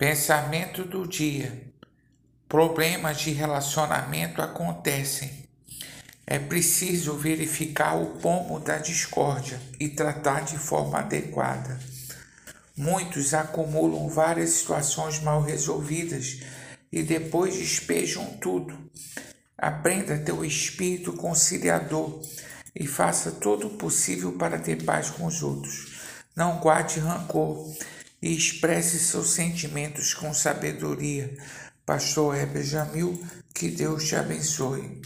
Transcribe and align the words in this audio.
Pensamento 0.00 0.82
do 0.82 1.06
dia. 1.06 1.62
Problemas 2.48 3.20
de 3.20 3.32
relacionamento 3.32 4.40
acontecem. 4.40 5.46
É 6.26 6.38
preciso 6.38 7.18
verificar 7.18 8.00
o 8.00 8.18
pomo 8.18 8.58
da 8.58 8.78
discórdia 8.78 9.60
e 9.78 9.90
tratar 9.90 10.40
de 10.40 10.56
forma 10.56 11.00
adequada. 11.00 11.78
Muitos 12.74 13.34
acumulam 13.34 14.08
várias 14.08 14.48
situações 14.52 15.20
mal 15.20 15.42
resolvidas 15.42 16.40
e 16.90 17.02
depois 17.02 17.54
despejam 17.54 18.24
tudo. 18.40 18.74
Aprenda 19.58 20.32
o 20.32 20.42
espírito 20.42 21.12
conciliador 21.12 22.22
e 22.74 22.86
faça 22.86 23.32
todo 23.32 23.66
o 23.66 23.76
possível 23.76 24.32
para 24.32 24.58
ter 24.58 24.82
paz 24.82 25.10
com 25.10 25.26
os 25.26 25.42
outros. 25.42 25.92
Não 26.34 26.58
guarde 26.58 27.00
rancor 27.00 27.68
e 28.22 28.34
expresse 28.34 28.98
seus 28.98 29.30
sentimentos 29.30 30.14
com 30.14 30.32
sabedoria. 30.34 31.36
Pastor 31.84 32.36
Heber 32.36 32.62
Jamil, 32.62 33.24
que 33.54 33.68
Deus 33.68 34.04
te 34.04 34.16
abençoe. 34.16 35.00